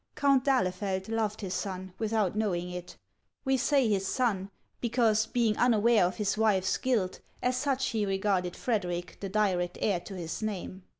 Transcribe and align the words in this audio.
Count 0.15 0.43
d'Ahlefeld 0.45 1.09
loved 1.09 1.41
his 1.41 1.53
son 1.53 1.93
without 1.99 2.35
knowing 2.35 2.71
it. 2.71 2.97
We 3.45 3.55
say 3.55 3.87
his 3.87 4.07
son, 4.07 4.49
because, 4.79 5.27
being 5.27 5.55
unaware 5.57 6.07
of 6.07 6.15
his 6.15 6.39
wife's 6.39 6.75
guilt, 6.77 7.19
as 7.43 7.55
such 7.55 7.89
he 7.89 8.03
regarded 8.07 8.55
Frederic, 8.55 9.19
the 9.19 9.29
direct 9.29 9.77
heir 9.79 9.99
to 9.99 10.15
his 10.15 10.41
name. 10.41 10.85